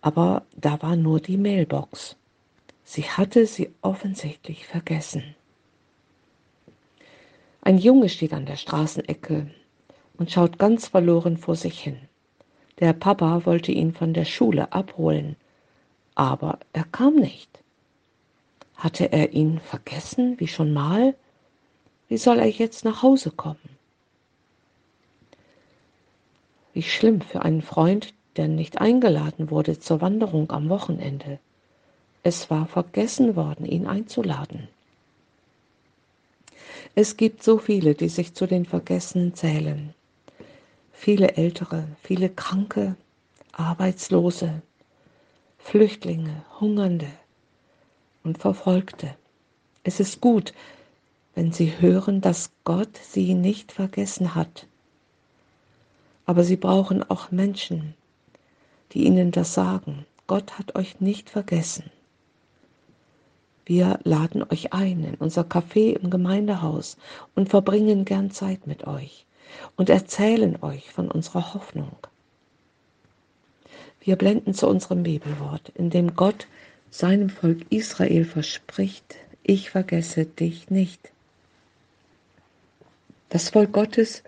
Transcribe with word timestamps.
aber 0.01 0.43
da 0.55 0.81
war 0.81 0.95
nur 0.95 1.19
die 1.19 1.37
Mailbox. 1.37 2.15
Sie 2.83 3.03
hatte 3.03 3.45
sie 3.45 3.71
offensichtlich 3.81 4.65
vergessen. 4.65 5.35
Ein 7.61 7.77
Junge 7.77 8.09
steht 8.09 8.33
an 8.33 8.47
der 8.47 8.55
Straßenecke 8.55 9.47
und 10.17 10.31
schaut 10.31 10.57
ganz 10.57 10.87
verloren 10.87 11.37
vor 11.37 11.55
sich 11.55 11.79
hin. 11.79 11.97
Der 12.79 12.93
Papa 12.93 13.45
wollte 13.45 13.71
ihn 13.71 13.93
von 13.93 14.13
der 14.13 14.25
Schule 14.25 14.73
abholen, 14.73 15.35
aber 16.15 16.59
er 16.73 16.83
kam 16.85 17.15
nicht. 17.15 17.49
Hatte 18.75 19.11
er 19.11 19.33
ihn 19.33 19.59
vergessen, 19.59 20.39
wie 20.39 20.47
schon 20.47 20.73
mal? 20.73 21.15
Wie 22.07 22.17
soll 22.17 22.39
er 22.39 22.49
jetzt 22.49 22.83
nach 22.83 23.03
Hause 23.03 23.31
kommen? 23.31 23.77
Wie 26.73 26.83
schlimm 26.83 27.21
für 27.21 27.43
einen 27.43 27.61
Freund, 27.61 28.13
der 28.37 28.47
nicht 28.47 28.79
eingeladen 28.79 29.51
wurde 29.51 29.79
zur 29.79 30.01
Wanderung 30.01 30.51
am 30.51 30.69
Wochenende. 30.69 31.39
Es 32.23 32.49
war 32.49 32.65
vergessen 32.65 33.35
worden, 33.35 33.65
ihn 33.65 33.87
einzuladen. 33.87 34.67
Es 36.95 37.17
gibt 37.17 37.43
so 37.43 37.57
viele, 37.57 37.95
die 37.95 38.09
sich 38.09 38.33
zu 38.33 38.47
den 38.47 38.65
Vergessenen 38.65 39.33
zählen. 39.33 39.93
Viele 40.91 41.35
Ältere, 41.35 41.87
viele 42.03 42.29
Kranke, 42.29 42.95
Arbeitslose, 43.53 44.61
Flüchtlinge, 45.63 46.43
Hungernde 46.59 47.07
und 48.23 48.37
Verfolgte. 48.37 49.15
Es 49.83 49.99
ist 49.99 50.19
gut, 50.19 50.53
wenn 51.33 51.53
sie 51.53 51.79
hören, 51.79 52.19
dass 52.19 52.51
Gott 52.65 52.97
sie 52.97 53.33
nicht 53.35 53.71
vergessen 53.71 54.35
hat. 54.35 54.67
Aber 56.25 56.43
sie 56.43 56.57
brauchen 56.57 57.09
auch 57.09 57.31
Menschen, 57.31 57.93
die 58.91 59.05
ihnen 59.05 59.31
das 59.31 59.53
sagen. 59.53 60.05
Gott 60.27 60.59
hat 60.59 60.75
euch 60.75 60.99
nicht 60.99 61.29
vergessen. 61.29 61.89
Wir 63.65 63.99
laden 64.03 64.43
euch 64.43 64.73
ein 64.73 65.03
in 65.05 65.15
unser 65.15 65.43
Café 65.43 65.93
im 65.95 66.09
Gemeindehaus 66.09 66.97
und 67.33 67.49
verbringen 67.49 68.03
gern 68.03 68.31
Zeit 68.31 68.67
mit 68.67 68.87
euch 68.87 69.25
und 69.77 69.89
erzählen 69.89 70.61
euch 70.61 70.91
von 70.91 71.09
unserer 71.09 71.53
Hoffnung. 71.53 71.95
Wir 74.03 74.15
blenden 74.15 74.55
zu 74.55 74.67
unserem 74.67 75.03
Bibelwort, 75.03 75.71
in 75.75 75.91
dem 75.91 76.15
Gott 76.15 76.47
seinem 76.89 77.29
Volk 77.29 77.59
Israel 77.69 78.25
verspricht, 78.25 79.15
ich 79.43 79.69
vergesse 79.69 80.25
dich 80.25 80.71
nicht. 80.71 81.11
Das 83.29 83.49
Volk 83.49 83.71
Gottes 83.73 84.23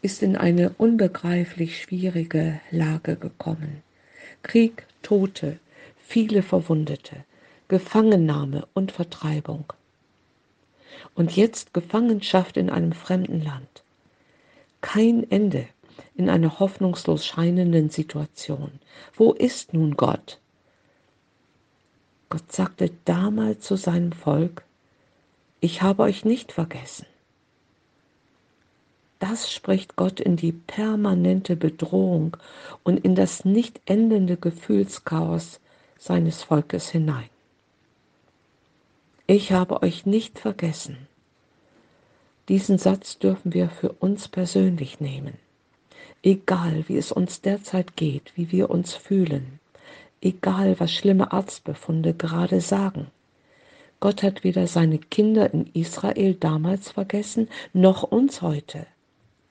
ist 0.00 0.22
in 0.22 0.36
eine 0.36 0.70
unbegreiflich 0.78 1.82
schwierige 1.82 2.58
Lage 2.70 3.16
gekommen. 3.16 3.82
Krieg, 4.42 4.86
Tote, 5.02 5.58
viele 5.98 6.42
Verwundete, 6.42 7.16
Gefangennahme 7.68 8.66
und 8.72 8.92
Vertreibung. 8.92 9.72
Und 11.14 11.36
jetzt 11.36 11.74
Gefangenschaft 11.74 12.56
in 12.56 12.70
einem 12.70 12.92
fremden 12.92 13.42
Land. 13.42 13.84
Kein 14.80 15.30
Ende 15.30 15.66
in 16.14 16.28
einer 16.28 16.58
hoffnungslos 16.58 17.26
scheinenden 17.26 17.90
Situation. 17.90 18.72
Wo 19.14 19.32
ist 19.32 19.74
nun 19.74 19.96
Gott? 19.96 20.40
Gott 22.28 22.52
sagte 22.52 22.90
damals 23.04 23.64
zu 23.64 23.76
seinem 23.76 24.12
Volk, 24.12 24.64
ich 25.60 25.82
habe 25.82 26.02
euch 26.02 26.24
nicht 26.24 26.52
vergessen. 26.52 27.06
Das 29.18 29.50
spricht 29.50 29.96
Gott 29.96 30.20
in 30.20 30.36
die 30.36 30.52
permanente 30.52 31.56
Bedrohung 31.56 32.36
und 32.84 33.04
in 33.04 33.14
das 33.14 33.44
nicht 33.44 33.80
endende 33.86 34.36
Gefühlschaos 34.36 35.60
seines 35.98 36.44
Volkes 36.44 36.88
hinein. 36.90 37.28
Ich 39.26 39.52
habe 39.52 39.82
euch 39.82 40.06
nicht 40.06 40.38
vergessen. 40.38 41.08
Diesen 42.48 42.78
Satz 42.78 43.18
dürfen 43.18 43.52
wir 43.52 43.68
für 43.68 43.92
uns 43.92 44.28
persönlich 44.28 45.00
nehmen. 45.00 45.34
Egal, 46.22 46.84
wie 46.88 46.96
es 46.96 47.12
uns 47.12 47.42
derzeit 47.42 47.96
geht, 47.96 48.32
wie 48.34 48.50
wir 48.50 48.70
uns 48.70 48.94
fühlen, 48.94 49.60
egal, 50.20 50.80
was 50.80 50.92
schlimme 50.92 51.30
Arztbefunde 51.30 52.12
gerade 52.12 52.60
sagen. 52.60 53.06
Gott 54.00 54.22
hat 54.24 54.42
weder 54.42 54.66
seine 54.66 54.98
Kinder 54.98 55.52
in 55.52 55.66
Israel 55.74 56.34
damals 56.34 56.90
vergessen, 56.90 57.48
noch 57.72 58.02
uns 58.02 58.42
heute. 58.42 58.86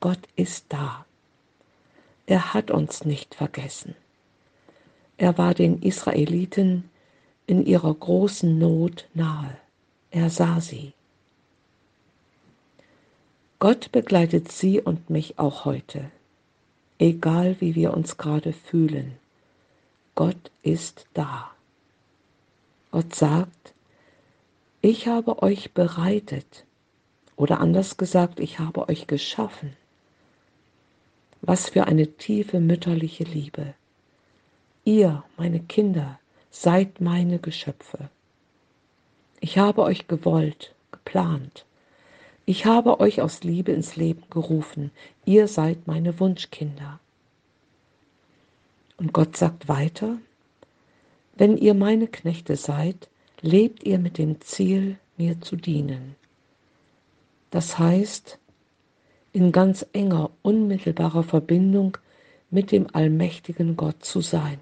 Gott 0.01 0.19
ist 0.35 0.65
da. 0.69 1.05
Er 2.25 2.53
hat 2.53 2.69
uns 2.69 3.05
nicht 3.05 3.35
vergessen. 3.35 3.95
Er 5.17 5.37
war 5.37 5.53
den 5.53 5.81
Israeliten 5.81 6.89
in 7.45 7.65
ihrer 7.65 7.93
großen 7.93 8.59
Not 8.59 9.07
nahe. 9.13 9.57
Er 10.11 10.29
sah 10.29 10.59
sie. 10.59 10.93
Gott 13.59 13.91
begleitet 13.91 14.51
sie 14.51 14.81
und 14.81 15.09
mich 15.09 15.39
auch 15.39 15.65
heute 15.65 16.11
egal 16.99 17.55
wie 17.59 17.75
wir 17.75 17.93
uns 17.93 18.17
gerade 18.17 18.53
fühlen. 18.53 19.17
Gott 20.15 20.51
ist 20.63 21.05
da. 21.13 21.51
Gott 22.91 23.13
sagt, 23.13 23.73
ich 24.81 25.07
habe 25.07 25.43
euch 25.43 25.73
bereitet 25.73 26.65
oder 27.35 27.59
anders 27.59 27.97
gesagt, 27.97 28.39
ich 28.39 28.59
habe 28.59 28.89
euch 28.89 29.05
geschaffen. 29.05 29.75
Was 31.41 31.69
für 31.69 31.85
eine 31.85 32.07
tiefe 32.07 32.59
mütterliche 32.59 33.23
Liebe. 33.23 33.75
Ihr, 34.85 35.23
meine 35.37 35.59
Kinder, 35.59 36.19
seid 36.49 36.99
meine 36.99 37.37
Geschöpfe. 37.37 38.09
Ich 39.39 39.59
habe 39.59 39.83
euch 39.83 40.07
gewollt, 40.07 40.73
geplant, 40.91 41.66
ich 42.49 42.65
habe 42.65 43.01
euch 43.01 43.21
aus 43.21 43.43
Liebe 43.43 43.73
ins 43.73 43.97
Leben 43.97 44.23
gerufen. 44.29 44.91
Ihr 45.25 45.49
seid 45.49 45.85
meine 45.85 46.17
Wunschkinder. 46.17 47.01
Und 48.95 49.11
Gott 49.11 49.35
sagt 49.35 49.67
weiter, 49.67 50.17
wenn 51.35 51.57
ihr 51.57 51.73
meine 51.73 52.07
Knechte 52.07 52.55
seid, 52.55 53.09
lebt 53.41 53.83
ihr 53.83 53.99
mit 53.99 54.17
dem 54.17 54.39
Ziel, 54.39 54.97
mir 55.17 55.41
zu 55.41 55.57
dienen. 55.57 56.15
Das 57.51 57.77
heißt, 57.77 58.39
in 59.33 59.51
ganz 59.51 59.85
enger, 59.91 60.31
unmittelbarer 60.41 61.23
Verbindung 61.23 61.97
mit 62.49 62.71
dem 62.71 62.87
allmächtigen 62.95 63.75
Gott 63.75 64.05
zu 64.05 64.21
sein. 64.21 64.59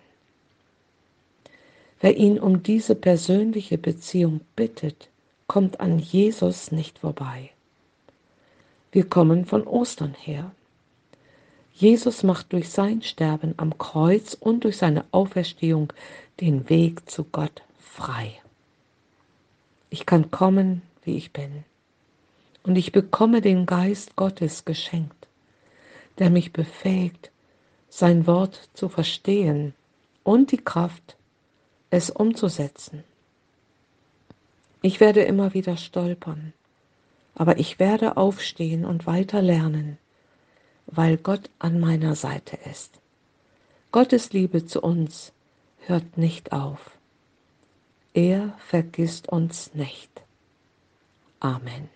Wer 1.99 2.17
ihn 2.17 2.39
um 2.39 2.63
diese 2.63 2.95
persönliche 2.95 3.77
Beziehung 3.77 4.41
bittet, 4.55 5.09
kommt 5.45 5.79
an 5.79 5.99
Jesus 5.99 6.71
nicht 6.71 6.97
vorbei. 6.97 7.51
Wir 8.95 9.09
kommen 9.09 9.43
von 9.43 9.67
Ostern 9.67 10.13
her. 10.13 10.51
Jesus 11.73 12.23
macht 12.23 12.53
durch 12.53 12.69
sein 12.69 13.01
Sterben 13.01 13.53
am 13.57 13.77
Kreuz 13.77 14.35
und 14.35 14.63
durch 14.63 14.77
seine 14.77 15.03
Auferstehung 15.11 15.91
den 16.39 16.69
Weg 16.69 17.09
zu 17.09 17.25
Gott 17.25 17.61
frei. 17.77 18.39
Ich 19.89 20.05
kann 20.05 20.31
kommen, 20.31 20.81
wie 21.03 21.17
ich 21.17 21.33
bin. 21.33 21.65
Und 22.63 22.77
ich 22.77 22.93
bekomme 22.93 23.41
den 23.41 23.65
Geist 23.65 24.15
Gottes 24.15 24.63
geschenkt, 24.63 25.27
der 26.17 26.29
mich 26.29 26.53
befähigt, 26.53 27.31
sein 27.89 28.25
Wort 28.27 28.69
zu 28.75 28.87
verstehen 28.87 29.73
und 30.23 30.53
die 30.53 30.63
Kraft, 30.63 31.17
es 31.89 32.11
umzusetzen. 32.11 33.03
Ich 34.81 35.01
werde 35.01 35.23
immer 35.23 35.53
wieder 35.53 35.75
stolpern, 35.75 36.53
aber 37.35 37.59
ich 37.59 37.79
werde 37.79 38.17
aufstehen 38.17 38.85
und 38.85 39.05
weiter 39.05 39.41
lernen, 39.41 39.97
weil 40.87 41.17
Gott 41.17 41.49
an 41.59 41.79
meiner 41.79 42.15
Seite 42.15 42.57
ist. 42.71 42.99
Gottes 43.91 44.33
Liebe 44.33 44.65
zu 44.65 44.81
uns 44.81 45.33
hört 45.85 46.17
nicht 46.17 46.51
auf. 46.51 46.91
Er 48.13 48.57
vergisst 48.59 49.29
uns 49.29 49.73
nicht. 49.73 50.23
Amen. 51.39 51.94